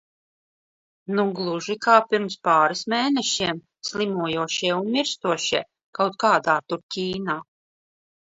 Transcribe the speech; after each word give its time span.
Nu 1.17 1.25
gluži 1.39 1.75
kā 1.85 1.97
pirms 2.13 2.37
pāris 2.47 2.81
mēnešiem 2.93 3.59
slimojošie 3.91 4.73
un 4.79 4.89
mirstošie 4.97 5.61
kaut 6.01 6.19
kādā 6.25 6.59
tur 6.67 6.83
Ķīnā. 6.97 7.39